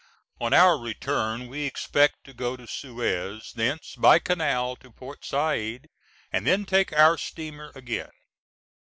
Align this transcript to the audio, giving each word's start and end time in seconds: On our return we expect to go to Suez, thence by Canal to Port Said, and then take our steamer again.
On 0.39 0.51
our 0.51 0.79
return 0.79 1.45
we 1.47 1.59
expect 1.61 2.23
to 2.23 2.33
go 2.33 2.57
to 2.57 2.65
Suez, 2.65 3.51
thence 3.53 3.93
by 3.95 4.17
Canal 4.17 4.75
to 4.77 4.89
Port 4.89 5.23
Said, 5.23 5.89
and 6.31 6.47
then 6.47 6.65
take 6.65 6.91
our 6.91 7.19
steamer 7.19 7.71
again. 7.75 8.09